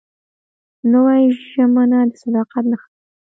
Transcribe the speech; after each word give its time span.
نوې 0.91 1.21
ژمنه 1.51 1.99
د 2.09 2.11
صداقت 2.21 2.63
نښه 2.71 2.87
وي 2.89 2.93